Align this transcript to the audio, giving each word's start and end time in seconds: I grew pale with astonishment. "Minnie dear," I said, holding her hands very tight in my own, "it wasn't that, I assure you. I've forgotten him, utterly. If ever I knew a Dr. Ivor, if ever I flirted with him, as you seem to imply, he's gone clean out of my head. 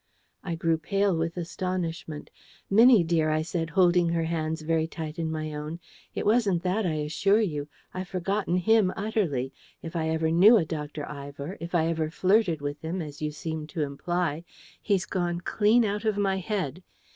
I 0.43 0.55
grew 0.55 0.79
pale 0.79 1.15
with 1.15 1.37
astonishment. 1.37 2.31
"Minnie 2.71 3.03
dear," 3.03 3.29
I 3.29 3.43
said, 3.43 3.69
holding 3.69 4.09
her 4.09 4.23
hands 4.23 4.63
very 4.63 4.87
tight 4.87 5.19
in 5.19 5.29
my 5.29 5.53
own, 5.53 5.79
"it 6.15 6.25
wasn't 6.25 6.63
that, 6.63 6.87
I 6.87 6.95
assure 6.95 7.39
you. 7.39 7.67
I've 7.93 8.07
forgotten 8.07 8.57
him, 8.57 8.91
utterly. 8.97 9.53
If 9.83 9.95
ever 9.95 10.25
I 10.27 10.31
knew 10.31 10.57
a 10.57 10.65
Dr. 10.65 11.07
Ivor, 11.07 11.55
if 11.59 11.75
ever 11.75 12.05
I 12.05 12.09
flirted 12.09 12.61
with 12.61 12.81
him, 12.81 12.99
as 12.99 13.21
you 13.21 13.29
seem 13.29 13.67
to 13.67 13.83
imply, 13.83 14.43
he's 14.81 15.05
gone 15.05 15.39
clean 15.41 15.85
out 15.85 16.03
of 16.03 16.17
my 16.17 16.37
head. 16.37 16.81